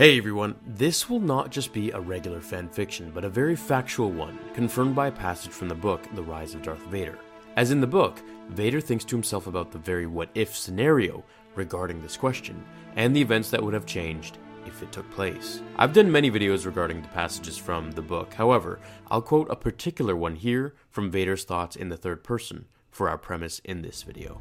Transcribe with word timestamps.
Hey 0.00 0.16
everyone, 0.16 0.54
this 0.66 1.10
will 1.10 1.20
not 1.20 1.50
just 1.50 1.74
be 1.74 1.90
a 1.90 2.00
regular 2.00 2.40
fan 2.40 2.70
fiction, 2.70 3.10
but 3.14 3.22
a 3.22 3.28
very 3.28 3.54
factual 3.54 4.10
one, 4.10 4.38
confirmed 4.54 4.94
by 4.94 5.08
a 5.08 5.12
passage 5.12 5.52
from 5.52 5.68
the 5.68 5.74
book 5.74 6.02
The 6.14 6.22
Rise 6.22 6.54
of 6.54 6.62
Darth 6.62 6.86
Vader. 6.86 7.18
As 7.58 7.70
in 7.70 7.82
the 7.82 7.86
book, 7.86 8.18
Vader 8.48 8.80
thinks 8.80 9.04
to 9.04 9.14
himself 9.14 9.46
about 9.46 9.70
the 9.70 9.78
very 9.78 10.06
what 10.06 10.30
if 10.34 10.56
scenario 10.56 11.22
regarding 11.54 12.00
this 12.00 12.16
question, 12.16 12.64
and 12.96 13.14
the 13.14 13.20
events 13.20 13.50
that 13.50 13.62
would 13.62 13.74
have 13.74 13.84
changed 13.84 14.38
if 14.64 14.82
it 14.82 14.90
took 14.90 15.10
place. 15.10 15.60
I've 15.76 15.92
done 15.92 16.10
many 16.10 16.30
videos 16.30 16.64
regarding 16.64 17.02
the 17.02 17.08
passages 17.08 17.58
from 17.58 17.90
the 17.90 18.00
book, 18.00 18.32
however, 18.32 18.80
I'll 19.10 19.20
quote 19.20 19.50
a 19.50 19.54
particular 19.54 20.16
one 20.16 20.36
here 20.36 20.76
from 20.88 21.10
Vader's 21.10 21.44
thoughts 21.44 21.76
in 21.76 21.90
the 21.90 21.98
third 21.98 22.24
person 22.24 22.64
for 22.90 23.10
our 23.10 23.18
premise 23.18 23.58
in 23.64 23.82
this 23.82 24.02
video. 24.02 24.40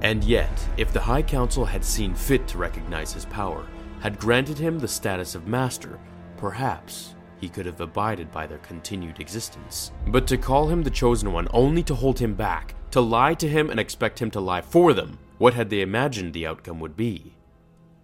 And 0.00 0.24
yet, 0.24 0.66
if 0.78 0.94
the 0.94 1.00
High 1.00 1.22
Council 1.22 1.66
had 1.66 1.84
seen 1.84 2.14
fit 2.14 2.48
to 2.48 2.56
recognize 2.56 3.12
his 3.12 3.26
power, 3.26 3.66
had 4.04 4.18
granted 4.18 4.58
him 4.58 4.78
the 4.78 4.86
status 4.86 5.34
of 5.34 5.48
master, 5.48 5.98
perhaps 6.36 7.14
he 7.40 7.48
could 7.48 7.64
have 7.64 7.80
abided 7.80 8.30
by 8.30 8.46
their 8.46 8.58
continued 8.58 9.18
existence. 9.18 9.92
But 10.08 10.26
to 10.26 10.36
call 10.36 10.68
him 10.68 10.82
the 10.82 10.90
chosen 10.90 11.32
one 11.32 11.48
only 11.54 11.82
to 11.84 11.94
hold 11.94 12.18
him 12.18 12.34
back, 12.34 12.74
to 12.90 13.00
lie 13.00 13.32
to 13.32 13.48
him 13.48 13.70
and 13.70 13.80
expect 13.80 14.20
him 14.20 14.30
to 14.32 14.40
lie 14.40 14.60
for 14.60 14.92
them, 14.92 15.18
what 15.38 15.54
had 15.54 15.70
they 15.70 15.80
imagined 15.80 16.34
the 16.34 16.46
outcome 16.46 16.80
would 16.80 16.98
be? 16.98 17.32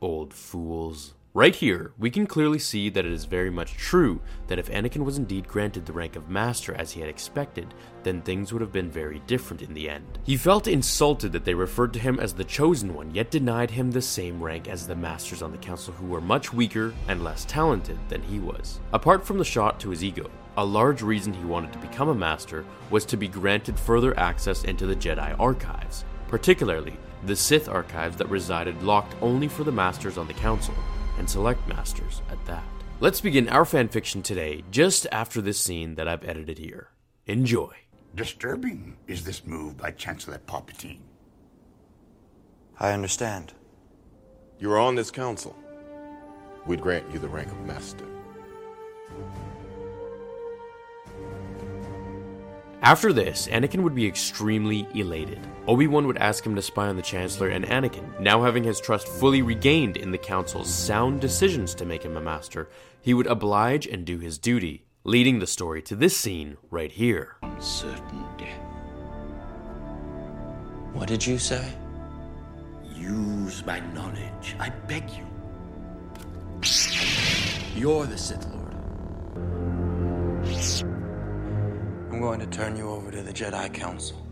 Old 0.00 0.32
fools. 0.32 1.12
Right 1.32 1.54
here, 1.54 1.92
we 1.96 2.10
can 2.10 2.26
clearly 2.26 2.58
see 2.58 2.88
that 2.88 3.06
it 3.06 3.12
is 3.12 3.24
very 3.24 3.50
much 3.50 3.74
true 3.74 4.20
that 4.48 4.58
if 4.58 4.68
Anakin 4.68 5.04
was 5.04 5.16
indeed 5.16 5.46
granted 5.46 5.86
the 5.86 5.92
rank 5.92 6.16
of 6.16 6.28
Master 6.28 6.74
as 6.74 6.90
he 6.90 6.98
had 6.98 7.08
expected, 7.08 7.72
then 8.02 8.20
things 8.20 8.52
would 8.52 8.60
have 8.60 8.72
been 8.72 8.90
very 8.90 9.20
different 9.28 9.62
in 9.62 9.72
the 9.72 9.88
end. 9.88 10.18
He 10.24 10.36
felt 10.36 10.66
insulted 10.66 11.30
that 11.30 11.44
they 11.44 11.54
referred 11.54 11.92
to 11.92 12.00
him 12.00 12.18
as 12.18 12.32
the 12.32 12.42
Chosen 12.42 12.94
One, 12.94 13.14
yet 13.14 13.30
denied 13.30 13.70
him 13.70 13.92
the 13.92 14.02
same 14.02 14.42
rank 14.42 14.66
as 14.66 14.88
the 14.88 14.96
Masters 14.96 15.40
on 15.40 15.52
the 15.52 15.58
Council 15.58 15.94
who 15.94 16.06
were 16.06 16.20
much 16.20 16.52
weaker 16.52 16.92
and 17.06 17.22
less 17.22 17.44
talented 17.44 18.00
than 18.08 18.22
he 18.22 18.40
was. 18.40 18.80
Apart 18.92 19.24
from 19.24 19.38
the 19.38 19.44
shot 19.44 19.78
to 19.78 19.90
his 19.90 20.02
ego, 20.02 20.28
a 20.56 20.64
large 20.64 21.00
reason 21.00 21.32
he 21.32 21.44
wanted 21.44 21.72
to 21.72 21.78
become 21.78 22.08
a 22.08 22.14
Master 22.14 22.64
was 22.90 23.04
to 23.04 23.16
be 23.16 23.28
granted 23.28 23.78
further 23.78 24.18
access 24.18 24.64
into 24.64 24.84
the 24.84 24.96
Jedi 24.96 25.38
archives, 25.38 26.04
particularly 26.26 26.96
the 27.26 27.36
Sith 27.36 27.68
archives 27.68 28.16
that 28.16 28.28
resided 28.28 28.82
locked 28.82 29.14
only 29.22 29.46
for 29.46 29.62
the 29.62 29.70
Masters 29.70 30.18
on 30.18 30.26
the 30.26 30.34
Council 30.34 30.74
and 31.20 31.28
select 31.28 31.68
masters 31.68 32.22
at 32.30 32.44
that. 32.46 32.64
Let's 32.98 33.20
begin 33.20 33.48
our 33.50 33.64
fanfiction 33.64 34.24
today 34.24 34.64
just 34.70 35.06
after 35.12 35.42
this 35.42 35.60
scene 35.60 35.94
that 35.96 36.08
I've 36.08 36.24
edited 36.24 36.56
here. 36.56 36.88
Enjoy. 37.26 37.72
Disturbing 38.14 38.96
is 39.06 39.22
this 39.22 39.46
move 39.46 39.76
by 39.76 39.90
Chancellor 39.90 40.40
Palpatine. 40.46 41.02
I 42.80 42.92
understand. 42.92 43.52
You 44.58 44.72
are 44.72 44.78
on 44.78 44.94
this 44.94 45.10
council. 45.10 45.54
We'd 46.66 46.80
grant 46.80 47.04
you 47.12 47.18
the 47.18 47.28
rank 47.28 47.52
of 47.52 47.60
master. 47.66 48.06
After 52.82 53.12
this, 53.12 53.46
Anakin 53.48 53.82
would 53.82 53.94
be 53.94 54.06
extremely 54.06 54.88
elated. 54.94 55.38
Obi-Wan 55.66 56.06
would 56.06 56.16
ask 56.16 56.44
him 56.44 56.54
to 56.56 56.62
spy 56.62 56.88
on 56.88 56.96
the 56.96 57.02
Chancellor 57.02 57.48
and 57.48 57.66
Anakin, 57.66 58.18
now 58.18 58.42
having 58.42 58.64
his 58.64 58.80
trust 58.80 59.06
fully 59.06 59.42
regained 59.42 59.98
in 59.98 60.10
the 60.10 60.18
Council's 60.18 60.72
sound 60.72 61.20
decisions 61.20 61.74
to 61.74 61.84
make 61.84 62.02
him 62.02 62.16
a 62.16 62.22
master, 62.22 62.70
he 63.02 63.12
would 63.12 63.26
oblige 63.26 63.86
and 63.86 64.06
do 64.06 64.18
his 64.18 64.38
duty, 64.38 64.86
leading 65.04 65.40
the 65.40 65.46
story 65.46 65.82
to 65.82 65.94
this 65.94 66.16
scene 66.16 66.56
right 66.70 66.90
here. 66.90 67.36
Certain 67.58 68.24
death. 68.38 68.62
What 70.94 71.06
did 71.06 71.26
you 71.26 71.38
say? 71.38 71.74
Use 72.94 73.64
my 73.66 73.80
knowledge, 73.92 74.56
I 74.58 74.70
beg 74.70 75.04
you. 75.10 75.26
You're 77.76 78.06
the 78.06 78.16
Sith 78.16 78.46
Lord. 78.46 78.59
I'm 82.20 82.26
going 82.26 82.40
to 82.40 82.46
turn 82.58 82.76
you 82.76 82.90
over 82.90 83.10
to 83.10 83.22
the 83.22 83.32
Jedi 83.32 83.72
Council. 83.72 84.26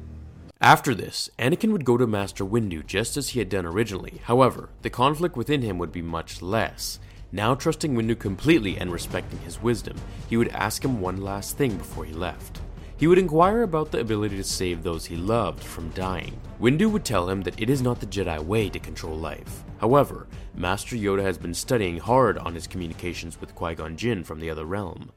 After 0.60 0.94
this, 0.94 1.30
Anakin 1.38 1.72
would 1.72 1.86
go 1.86 1.96
to 1.96 2.06
Master 2.06 2.44
Windu 2.44 2.84
just 2.84 3.16
as 3.16 3.30
he 3.30 3.38
had 3.38 3.48
done 3.48 3.64
originally. 3.64 4.20
However, 4.24 4.68
the 4.82 4.90
conflict 4.90 5.38
within 5.38 5.62
him 5.62 5.78
would 5.78 5.90
be 5.90 6.02
much 6.02 6.42
less. 6.42 6.98
Now 7.32 7.54
trusting 7.54 7.94
Windu 7.94 8.18
completely 8.18 8.76
and 8.76 8.92
respecting 8.92 9.38
his 9.38 9.62
wisdom, 9.62 9.96
he 10.28 10.36
would 10.36 10.48
ask 10.48 10.84
him 10.84 11.00
one 11.00 11.22
last 11.22 11.56
thing 11.56 11.78
before 11.78 12.04
he 12.04 12.12
left. 12.12 12.60
He 12.98 13.06
would 13.06 13.16
inquire 13.16 13.62
about 13.62 13.90
the 13.90 14.00
ability 14.00 14.36
to 14.36 14.44
save 14.44 14.82
those 14.82 15.06
he 15.06 15.16
loved 15.16 15.64
from 15.64 15.88
dying. 15.92 16.38
Windu 16.60 16.92
would 16.92 17.06
tell 17.06 17.30
him 17.30 17.40
that 17.44 17.58
it 17.58 17.70
is 17.70 17.80
not 17.80 18.00
the 18.00 18.06
Jedi 18.06 18.38
way 18.38 18.68
to 18.68 18.78
control 18.78 19.16
life. 19.16 19.64
However, 19.80 20.26
Master 20.54 20.94
Yoda 20.94 21.22
has 21.22 21.38
been 21.38 21.54
studying 21.54 21.96
hard 21.96 22.36
on 22.36 22.54
his 22.54 22.66
communications 22.66 23.40
with 23.40 23.54
Qui 23.54 23.76
Gon 23.76 23.96
Jinn 23.96 24.24
from 24.24 24.40
the 24.40 24.50
other 24.50 24.66
realm. 24.66 25.10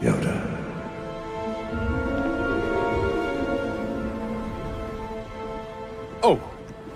Yoda. 0.00 0.65
Oh, 6.28 6.40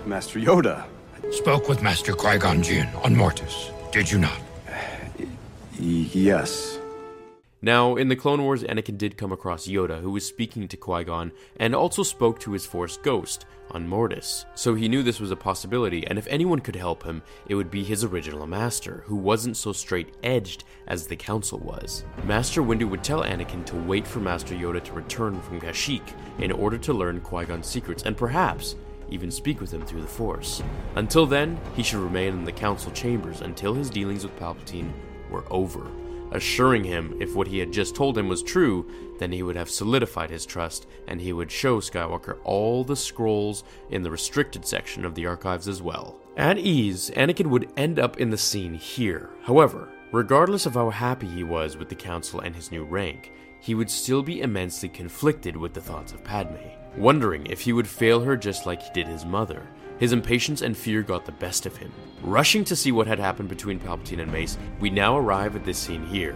Master 0.05 0.39
Yoda. 0.39 0.83
Spoke 1.31 1.69
with 1.69 1.81
Master 1.81 2.11
Qui-Gon 2.11 2.61
Jinn 2.61 2.89
on 3.01 3.15
Mortis, 3.15 3.71
did 3.93 4.11
you 4.11 4.17
not? 4.17 4.37
Yes. 5.79 6.77
Now, 7.61 7.95
in 7.95 8.09
the 8.09 8.17
Clone 8.17 8.43
Wars, 8.43 8.63
Anakin 8.63 8.97
did 8.97 9.15
come 9.15 9.31
across 9.31 9.69
Yoda, 9.69 10.01
who 10.01 10.11
was 10.11 10.25
speaking 10.25 10.67
to 10.67 10.75
Qui 10.75 11.05
Gon, 11.05 11.31
and 11.55 11.73
also 11.73 12.03
spoke 12.03 12.41
to 12.41 12.51
his 12.51 12.65
Force 12.65 12.97
ghost 12.97 13.45
on 13.69 13.87
Mortis. 13.87 14.45
So 14.53 14.75
he 14.75 14.89
knew 14.89 15.01
this 15.01 15.21
was 15.21 15.31
a 15.31 15.37
possibility, 15.37 16.05
and 16.07 16.19
if 16.19 16.27
anyone 16.27 16.59
could 16.59 16.75
help 16.75 17.03
him, 17.03 17.23
it 17.47 17.55
would 17.55 17.71
be 17.71 17.85
his 17.85 18.03
original 18.03 18.47
master, 18.47 19.05
who 19.05 19.15
wasn't 19.15 19.55
so 19.55 19.71
straight 19.71 20.13
edged 20.23 20.65
as 20.87 21.07
the 21.07 21.15
Council 21.15 21.59
was. 21.59 22.03
Master 22.25 22.61
Windu 22.61 22.89
would 22.89 23.01
tell 23.01 23.23
Anakin 23.23 23.65
to 23.67 23.77
wait 23.77 24.05
for 24.05 24.19
Master 24.19 24.55
Yoda 24.55 24.83
to 24.83 24.91
return 24.91 25.41
from 25.41 25.61
Kashyyyk 25.61 26.11
in 26.39 26.51
order 26.51 26.77
to 26.79 26.91
learn 26.91 27.21
Qui 27.21 27.45
Gon's 27.45 27.67
secrets, 27.67 28.03
and 28.03 28.17
perhaps 28.17 28.75
even 29.11 29.29
speak 29.29 29.61
with 29.61 29.71
him 29.71 29.85
through 29.85 30.01
the 30.01 30.07
Force. 30.07 30.63
Until 30.95 31.25
then, 31.25 31.59
he 31.75 31.83
should 31.83 31.99
remain 31.99 32.33
in 32.33 32.43
the 32.43 32.51
Council 32.51 32.91
chambers 32.91 33.41
until 33.41 33.73
his 33.73 33.89
dealings 33.89 34.23
with 34.23 34.39
Palpatine 34.39 34.91
were 35.29 35.45
over 35.51 35.91
assuring 36.31 36.83
him 36.83 37.15
if 37.19 37.35
what 37.35 37.47
he 37.47 37.59
had 37.59 37.71
just 37.71 37.95
told 37.95 38.17
him 38.17 38.27
was 38.27 38.41
true, 38.41 38.89
then 39.19 39.31
he 39.31 39.43
would 39.43 39.55
have 39.55 39.69
solidified 39.69 40.29
his 40.29 40.45
trust 40.45 40.87
and 41.07 41.21
he 41.21 41.33
would 41.33 41.51
show 41.51 41.79
Skywalker 41.79 42.37
all 42.43 42.83
the 42.83 42.95
scrolls 42.95 43.63
in 43.89 44.01
the 44.01 44.11
restricted 44.11 44.65
section 44.65 45.05
of 45.05 45.15
the 45.15 45.25
archives 45.25 45.67
as 45.67 45.81
well. 45.81 46.19
At 46.37 46.57
ease, 46.57 47.11
Anakin 47.11 47.47
would 47.47 47.71
end 47.77 47.99
up 47.99 48.19
in 48.19 48.29
the 48.29 48.37
scene 48.37 48.73
here. 48.73 49.29
However, 49.43 49.89
regardless 50.11 50.65
of 50.65 50.73
how 50.73 50.89
happy 50.89 51.27
he 51.27 51.43
was 51.43 51.77
with 51.77 51.89
the 51.89 51.95
Council 51.95 52.39
and 52.39 52.55
his 52.55 52.71
new 52.71 52.83
rank, 52.83 53.31
he 53.61 53.75
would 53.75 53.91
still 53.91 54.23
be 54.23 54.41
immensely 54.41 54.89
conflicted 54.89 55.55
with 55.55 55.73
the 55.75 55.81
thoughts 55.81 56.11
of 56.11 56.23
Padme, 56.23 56.57
wondering 56.97 57.45
if 57.45 57.61
he 57.61 57.71
would 57.71 57.87
fail 57.87 58.19
her 58.19 58.35
just 58.35 58.65
like 58.65 58.81
he 58.81 58.91
did 58.91 59.07
his 59.07 59.23
mother. 59.23 59.67
His 59.99 60.13
impatience 60.13 60.63
and 60.63 60.75
fear 60.75 61.03
got 61.03 61.27
the 61.27 61.31
best 61.31 61.67
of 61.67 61.77
him. 61.77 61.93
Rushing 62.23 62.63
to 62.63 62.75
see 62.75 62.91
what 62.91 63.05
had 63.05 63.19
happened 63.19 63.49
between 63.49 63.79
Palpatine 63.79 64.19
and 64.19 64.31
Mace, 64.31 64.57
we 64.79 64.89
now 64.89 65.15
arrive 65.15 65.55
at 65.55 65.63
this 65.63 65.77
scene 65.77 66.03
here. 66.07 66.35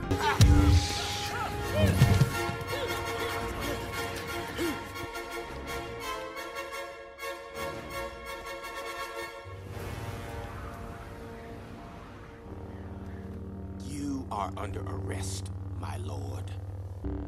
You 13.84 14.28
are 14.30 14.54
under 14.58 14.82
arrest, 14.82 15.50
my 15.80 15.98
lord. 15.98 16.52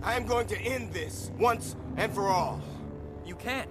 I 0.03 0.15
am 0.15 0.25
going 0.25 0.47
to 0.47 0.59
end 0.59 0.93
this 0.93 1.31
once 1.37 1.75
and 1.97 2.13
for 2.13 2.27
all. 2.27 2.61
You 3.25 3.35
can't. 3.35 3.69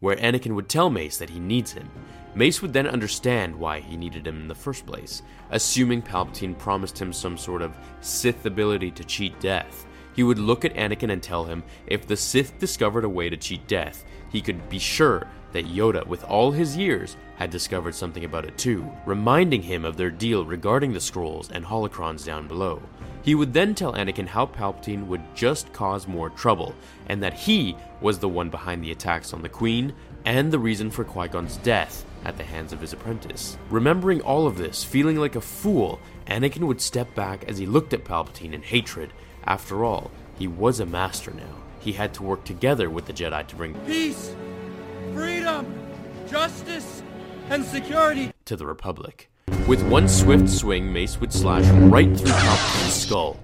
Where 0.00 0.16
Anakin 0.16 0.54
would 0.54 0.68
tell 0.68 0.90
Mace 0.90 1.18
that 1.18 1.30
he 1.30 1.38
needs 1.38 1.72
him. 1.72 1.88
Mace 2.34 2.62
would 2.62 2.72
then 2.72 2.86
understand 2.86 3.54
why 3.54 3.80
he 3.80 3.96
needed 3.96 4.26
him 4.26 4.40
in 4.40 4.48
the 4.48 4.54
first 4.54 4.86
place, 4.86 5.22
assuming 5.50 6.02
Palpatine 6.02 6.58
promised 6.58 6.98
him 6.98 7.12
some 7.12 7.36
sort 7.36 7.62
of 7.62 7.76
Sith 8.00 8.46
ability 8.46 8.90
to 8.92 9.04
cheat 9.04 9.38
death. 9.38 9.86
He 10.14 10.22
would 10.22 10.38
look 10.38 10.64
at 10.64 10.74
Anakin 10.74 11.12
and 11.12 11.22
tell 11.22 11.44
him 11.44 11.62
if 11.86 12.06
the 12.06 12.16
Sith 12.16 12.58
discovered 12.58 13.04
a 13.04 13.08
way 13.08 13.28
to 13.28 13.36
cheat 13.36 13.66
death, 13.66 14.04
he 14.30 14.40
could 14.40 14.68
be 14.68 14.78
sure 14.78 15.28
that 15.52 15.66
Yoda, 15.66 16.06
with 16.06 16.24
all 16.24 16.50
his 16.50 16.76
years, 16.76 17.16
had 17.36 17.50
discovered 17.50 17.94
something 17.94 18.24
about 18.24 18.44
it 18.44 18.56
too, 18.58 18.90
reminding 19.06 19.62
him 19.62 19.84
of 19.84 19.96
their 19.96 20.10
deal 20.10 20.44
regarding 20.44 20.92
the 20.92 21.00
scrolls 21.00 21.50
and 21.50 21.64
holocrons 21.64 22.24
down 22.24 22.48
below. 22.48 22.82
He 23.22 23.34
would 23.34 23.52
then 23.52 23.74
tell 23.74 23.92
Anakin 23.92 24.26
how 24.26 24.46
Palpatine 24.46 25.06
would 25.06 25.22
just 25.36 25.72
cause 25.72 26.08
more 26.08 26.30
trouble, 26.30 26.74
and 27.06 27.22
that 27.22 27.34
he 27.34 27.76
was 28.00 28.18
the 28.18 28.28
one 28.28 28.50
behind 28.50 28.82
the 28.82 28.90
attacks 28.90 29.32
on 29.32 29.42
the 29.42 29.48
Queen 29.48 29.94
and 30.24 30.52
the 30.52 30.58
reason 30.58 30.90
for 30.90 31.04
Qui 31.04 31.28
Gon's 31.28 31.56
death 31.58 32.04
at 32.24 32.36
the 32.36 32.44
hands 32.44 32.72
of 32.72 32.80
his 32.80 32.92
apprentice. 32.92 33.56
Remembering 33.70 34.20
all 34.20 34.46
of 34.46 34.58
this, 34.58 34.82
feeling 34.84 35.16
like 35.16 35.36
a 35.36 35.40
fool, 35.40 36.00
Anakin 36.26 36.66
would 36.66 36.80
step 36.80 37.14
back 37.14 37.44
as 37.44 37.58
he 37.58 37.66
looked 37.66 37.92
at 37.92 38.04
Palpatine 38.04 38.52
in 38.52 38.62
hatred. 38.62 39.12
After 39.44 39.84
all, 39.84 40.10
he 40.36 40.46
was 40.46 40.80
a 40.80 40.86
master 40.86 41.32
now. 41.32 41.56
He 41.80 41.92
had 41.92 42.14
to 42.14 42.22
work 42.22 42.44
together 42.44 42.88
with 42.88 43.06
the 43.06 43.12
Jedi 43.12 43.46
to 43.46 43.56
bring 43.56 43.74
Peace, 43.86 44.34
freedom, 45.62 46.28
justice, 46.28 47.02
and 47.50 47.64
security 47.64 48.32
to 48.44 48.56
the 48.56 48.66
Republic. 48.66 49.30
With 49.66 49.82
one 49.88 50.08
swift 50.08 50.48
swing, 50.48 50.92
Mace 50.92 51.20
would 51.20 51.32
slash 51.32 51.64
right 51.90 52.08
through 52.16 52.32
Palpatine's 52.32 52.94
skull, 52.94 53.36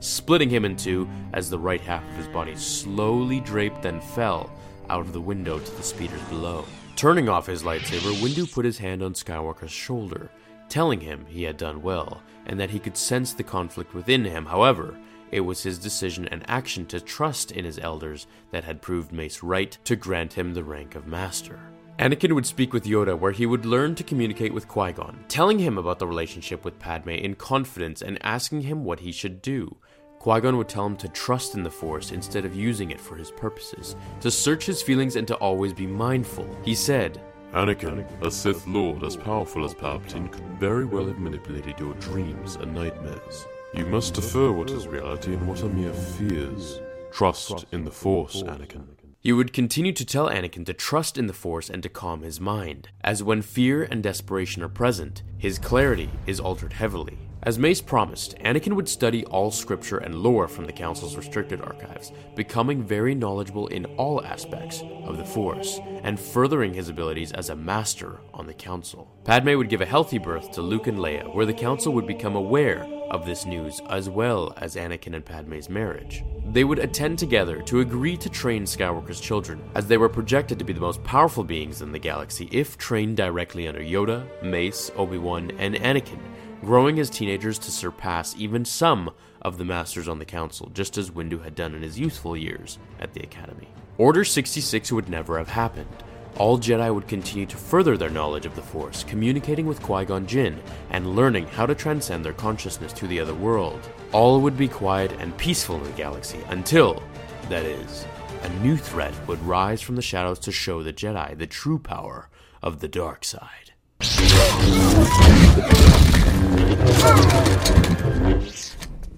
splitting 0.00 0.50
him 0.50 0.64
in 0.64 0.76
two 0.76 1.08
as 1.32 1.50
the 1.50 1.58
right 1.58 1.80
half 1.80 2.02
of 2.08 2.16
his 2.16 2.28
body 2.28 2.54
slowly 2.56 3.40
draped 3.40 3.82
then 3.82 4.00
fell 4.00 4.50
out 4.90 5.00
of 5.00 5.12
the 5.12 5.20
window 5.20 5.58
to 5.58 5.70
the 5.72 5.82
speeders 5.82 6.22
below. 6.22 6.64
Turning 6.96 7.28
off 7.28 7.46
his 7.46 7.62
lightsaber, 7.62 8.12
Windu 8.20 8.50
put 8.52 8.64
his 8.64 8.78
hand 8.78 9.02
on 9.02 9.12
Skywalker's 9.14 9.70
shoulder, 9.70 10.30
telling 10.68 11.00
him 11.00 11.24
he 11.28 11.42
had 11.44 11.56
done 11.56 11.82
well 11.82 12.22
and 12.46 12.58
that 12.58 12.70
he 12.70 12.78
could 12.78 12.96
sense 12.96 13.32
the 13.32 13.42
conflict 13.42 13.94
within 13.94 14.24
him. 14.24 14.46
However, 14.46 14.98
it 15.30 15.40
was 15.40 15.62
his 15.62 15.78
decision 15.78 16.28
and 16.28 16.48
action 16.48 16.86
to 16.86 17.00
trust 17.00 17.52
in 17.52 17.64
his 17.64 17.78
elders 17.78 18.26
that 18.50 18.64
had 18.64 18.82
proved 18.82 19.12
Mace 19.12 19.42
right 19.42 19.76
to 19.84 19.96
grant 19.96 20.32
him 20.32 20.54
the 20.54 20.64
rank 20.64 20.94
of 20.94 21.06
Master. 21.06 21.60
Anakin 21.98 22.32
would 22.32 22.46
speak 22.46 22.72
with 22.72 22.84
Yoda, 22.84 23.18
where 23.18 23.32
he 23.32 23.44
would 23.44 23.66
learn 23.66 23.96
to 23.96 24.04
communicate 24.04 24.54
with 24.54 24.68
Qui 24.68 24.92
Gon, 24.92 25.24
telling 25.26 25.58
him 25.58 25.78
about 25.78 25.98
the 25.98 26.06
relationship 26.06 26.64
with 26.64 26.78
Padme 26.78 27.10
in 27.10 27.34
confidence 27.34 28.02
and 28.02 28.18
asking 28.22 28.62
him 28.62 28.84
what 28.84 29.00
he 29.00 29.10
should 29.10 29.42
do. 29.42 29.76
Qui 30.20 30.40
Gon 30.40 30.56
would 30.56 30.68
tell 30.68 30.86
him 30.86 30.96
to 30.96 31.08
trust 31.08 31.54
in 31.56 31.64
the 31.64 31.70
Force 31.70 32.12
instead 32.12 32.44
of 32.44 32.54
using 32.54 32.92
it 32.92 33.00
for 33.00 33.16
his 33.16 33.32
purposes, 33.32 33.96
to 34.20 34.30
search 34.30 34.64
his 34.64 34.80
feelings 34.80 35.16
and 35.16 35.26
to 35.26 35.34
always 35.36 35.72
be 35.72 35.88
mindful. 35.88 36.48
He 36.64 36.74
said, 36.74 37.20
Anakin, 37.52 38.06
a 38.24 38.30
Sith 38.30 38.66
Lord 38.66 39.02
as 39.02 39.16
powerful 39.16 39.64
as 39.64 39.74
Palpatine 39.74 40.30
could 40.30 40.44
very 40.60 40.84
well 40.84 41.06
have 41.06 41.18
manipulated 41.18 41.80
your 41.80 41.94
dreams 41.94 42.56
and 42.56 42.74
nightmares. 42.74 43.46
You 43.78 43.86
must 43.86 44.14
defer 44.14 44.50
what 44.50 44.72
is 44.72 44.88
reality 44.88 45.34
and 45.34 45.46
what 45.46 45.62
are 45.62 45.68
mere 45.68 45.92
fears. 45.92 46.80
Trust 47.12 47.64
in 47.70 47.84
the 47.84 47.92
Force, 47.92 48.42
Anakin. 48.42 48.88
He 49.20 49.32
would 49.32 49.52
continue 49.52 49.92
to 49.92 50.04
tell 50.04 50.28
Anakin 50.28 50.66
to 50.66 50.74
trust 50.74 51.16
in 51.16 51.28
the 51.28 51.32
Force 51.32 51.70
and 51.70 51.80
to 51.84 51.88
calm 51.88 52.22
his 52.22 52.40
mind, 52.40 52.88
as 53.04 53.22
when 53.22 53.40
fear 53.40 53.84
and 53.84 54.02
desperation 54.02 54.64
are 54.64 54.68
present, 54.68 55.22
his 55.38 55.60
clarity 55.60 56.10
is 56.26 56.40
altered 56.40 56.72
heavily. 56.72 57.27
As 57.48 57.58
Mace 57.58 57.80
promised, 57.80 58.36
Anakin 58.40 58.74
would 58.74 58.90
study 58.90 59.24
all 59.24 59.50
scripture 59.50 59.96
and 59.96 60.16
lore 60.16 60.48
from 60.48 60.66
the 60.66 60.72
Council's 60.72 61.16
restricted 61.16 61.62
archives, 61.62 62.12
becoming 62.36 62.82
very 62.82 63.14
knowledgeable 63.14 63.68
in 63.68 63.86
all 63.96 64.22
aspects 64.22 64.82
of 65.04 65.16
the 65.16 65.24
Force, 65.24 65.80
and 66.02 66.20
furthering 66.20 66.74
his 66.74 66.90
abilities 66.90 67.32
as 67.32 67.48
a 67.48 67.56
master 67.56 68.20
on 68.34 68.46
the 68.46 68.52
Council. 68.52 69.10
Padme 69.24 69.56
would 69.56 69.70
give 69.70 69.80
a 69.80 69.86
healthy 69.86 70.18
birth 70.18 70.52
to 70.52 70.60
Luke 70.60 70.88
and 70.88 70.98
Leia, 70.98 71.34
where 71.34 71.46
the 71.46 71.54
Council 71.54 71.94
would 71.94 72.06
become 72.06 72.36
aware 72.36 72.84
of 73.08 73.24
this 73.24 73.46
news, 73.46 73.80
as 73.88 74.10
well 74.10 74.52
as 74.58 74.76
Anakin 74.76 75.14
and 75.14 75.24
Padme's 75.24 75.70
marriage. 75.70 76.22
They 76.52 76.64
would 76.64 76.78
attend 76.78 77.18
together 77.18 77.62
to 77.62 77.80
agree 77.80 78.18
to 78.18 78.28
train 78.28 78.64
Skywalker's 78.64 79.20
children, 79.20 79.62
as 79.74 79.86
they 79.86 79.96
were 79.96 80.10
projected 80.10 80.58
to 80.58 80.66
be 80.66 80.74
the 80.74 80.80
most 80.80 81.02
powerful 81.02 81.44
beings 81.44 81.80
in 81.80 81.92
the 81.92 81.98
galaxy 81.98 82.50
if 82.52 82.76
trained 82.76 83.16
directly 83.16 83.66
under 83.66 83.80
Yoda, 83.80 84.26
Mace, 84.42 84.90
Obi 84.96 85.16
Wan, 85.16 85.50
and 85.52 85.76
Anakin, 85.76 86.20
growing 86.60 86.98
as 86.98 87.10
teenagers 87.10 87.58
to 87.60 87.70
surpass 87.70 88.34
even 88.36 88.64
some 88.64 89.10
of 89.42 89.58
the 89.58 89.64
masters 89.64 90.08
on 90.08 90.18
the 90.18 90.24
Council, 90.24 90.70
just 90.74 90.98
as 90.98 91.10
Windu 91.10 91.42
had 91.42 91.54
done 91.54 91.74
in 91.74 91.82
his 91.82 91.98
youthful 91.98 92.36
years 92.36 92.78
at 93.00 93.12
the 93.14 93.22
Academy. 93.22 93.68
Order 93.96 94.24
66 94.24 94.92
would 94.92 95.08
never 95.08 95.38
have 95.38 95.48
happened. 95.48 95.88
All 96.36 96.58
Jedi 96.58 96.94
would 96.94 97.08
continue 97.08 97.46
to 97.46 97.56
further 97.56 97.96
their 97.96 98.10
knowledge 98.10 98.46
of 98.46 98.54
the 98.54 98.62
Force, 98.62 99.02
communicating 99.04 99.66
with 99.66 99.82
Qui 99.82 100.04
Gon 100.04 100.26
Jinn 100.26 100.60
and 100.90 101.16
learning 101.16 101.46
how 101.48 101.66
to 101.66 101.74
transcend 101.74 102.24
their 102.24 102.32
consciousness 102.32 102.92
to 102.92 103.08
the 103.08 103.18
other 103.18 103.34
world. 103.34 103.80
All 104.12 104.40
would 104.40 104.56
be 104.56 104.68
quiet 104.68 105.12
and 105.18 105.36
peaceful 105.36 105.76
in 105.76 105.82
the 105.82 105.90
galaxy 105.90 106.38
until, 106.48 107.02
that 107.48 107.64
is, 107.64 108.06
a 108.42 108.48
new 108.60 108.76
threat 108.76 109.14
would 109.26 109.42
rise 109.42 109.82
from 109.82 109.96
the 109.96 110.02
shadows 110.02 110.38
to 110.40 110.52
show 110.52 110.82
the 110.82 110.92
Jedi 110.92 111.36
the 111.36 111.46
true 111.46 111.78
power 111.78 112.28
of 112.62 112.78
the 112.80 112.88
dark 112.88 113.24
side. 113.24 113.72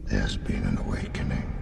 There's 0.04 0.36
been 0.36 0.62
an 0.64 0.78
awakening. 0.78 1.52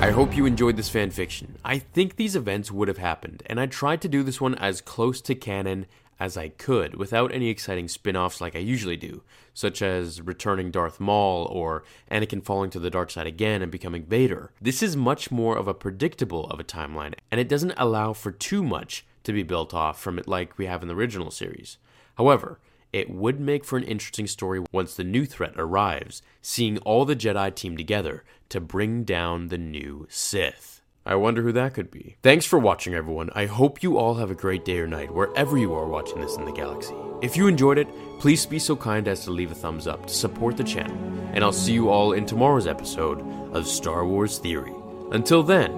I 0.00 0.10
hope 0.10 0.36
you 0.36 0.44
enjoyed 0.44 0.76
this 0.76 0.90
fanfiction. 0.90 1.50
I 1.64 1.78
think 1.78 2.16
these 2.16 2.34
events 2.34 2.72
would 2.72 2.88
have 2.88 2.98
happened, 2.98 3.42
and 3.46 3.60
I 3.60 3.66
tried 3.66 4.00
to 4.02 4.08
do 4.08 4.22
this 4.22 4.40
one 4.40 4.56
as 4.56 4.80
close 4.80 5.20
to 5.22 5.34
canon 5.34 5.86
as 6.18 6.36
I 6.36 6.48
could 6.48 6.96
without 6.96 7.32
any 7.32 7.48
exciting 7.48 7.86
spin 7.88 8.16
offs 8.16 8.40
like 8.40 8.56
I 8.56 8.58
usually 8.58 8.96
do, 8.96 9.22
such 9.54 9.82
as 9.82 10.20
returning 10.20 10.70
Darth 10.70 10.98
Maul 10.98 11.46
or 11.46 11.84
Anakin 12.10 12.44
falling 12.44 12.70
to 12.70 12.78
the 12.78 12.90
dark 12.90 13.10
side 13.10 13.26
again 13.26 13.62
and 13.62 13.70
becoming 13.70 14.04
Vader. 14.04 14.52
This 14.60 14.82
is 14.82 14.96
much 14.96 15.30
more 15.30 15.56
of 15.56 15.68
a 15.68 15.74
predictable 15.74 16.46
of 16.48 16.58
a 16.58 16.64
timeline, 16.64 17.14
and 17.30 17.40
it 17.40 17.48
doesn't 17.48 17.74
allow 17.76 18.12
for 18.12 18.32
too 18.32 18.62
much 18.62 19.06
to 19.22 19.32
be 19.32 19.42
built 19.42 19.72
off 19.72 20.00
from 20.00 20.18
it 20.18 20.26
like 20.26 20.58
we 20.58 20.66
have 20.66 20.82
in 20.82 20.88
the 20.88 20.94
original 20.94 21.30
series. 21.30 21.78
However, 22.16 22.58
it 22.92 23.10
would 23.10 23.40
make 23.40 23.64
for 23.64 23.76
an 23.76 23.84
interesting 23.84 24.26
story 24.26 24.64
once 24.72 24.94
the 24.94 25.04
new 25.04 25.26
threat 25.26 25.54
arrives, 25.56 26.22
seeing 26.42 26.78
all 26.78 27.04
the 27.04 27.16
Jedi 27.16 27.54
team 27.54 27.76
together 27.76 28.24
to 28.48 28.60
bring 28.60 29.04
down 29.04 29.48
the 29.48 29.58
new 29.58 30.06
Sith. 30.10 30.82
I 31.06 31.14
wonder 31.14 31.42
who 31.42 31.52
that 31.52 31.74
could 31.74 31.90
be. 31.90 32.16
Thanks 32.22 32.44
for 32.44 32.58
watching, 32.58 32.94
everyone. 32.94 33.30
I 33.34 33.46
hope 33.46 33.82
you 33.82 33.96
all 33.96 34.14
have 34.16 34.30
a 34.30 34.34
great 34.34 34.64
day 34.64 34.78
or 34.78 34.86
night 34.86 35.12
wherever 35.12 35.56
you 35.56 35.72
are 35.74 35.88
watching 35.88 36.20
this 36.20 36.36
in 36.36 36.44
the 36.44 36.52
galaxy. 36.52 36.94
If 37.22 37.36
you 37.36 37.46
enjoyed 37.46 37.78
it, 37.78 37.88
please 38.18 38.44
be 38.44 38.58
so 38.58 38.76
kind 38.76 39.08
as 39.08 39.24
to 39.24 39.30
leave 39.30 39.50
a 39.50 39.54
thumbs 39.54 39.86
up 39.86 40.06
to 40.06 40.12
support 40.12 40.56
the 40.56 40.64
channel, 40.64 40.96
and 41.32 41.42
I'll 41.42 41.52
see 41.52 41.72
you 41.72 41.88
all 41.88 42.12
in 42.12 42.26
tomorrow's 42.26 42.66
episode 42.66 43.20
of 43.54 43.66
Star 43.66 44.06
Wars 44.06 44.38
Theory. 44.38 44.72
Until 45.10 45.42
then, 45.42 45.72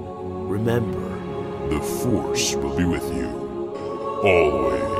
remember 0.48 1.08
The 1.68 1.80
Force 1.80 2.54
will 2.56 2.76
be 2.76 2.84
with 2.84 3.04
you. 3.14 3.28
Always. 4.24 4.91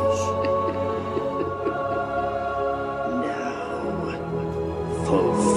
Destiny. 5.12 5.51